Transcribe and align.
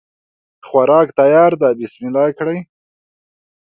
خوراک 0.67 1.07
تیار 1.19 1.51
ده 1.61 1.69
بسم 1.79 2.01
الله 2.07 2.29
کړی 2.39 2.57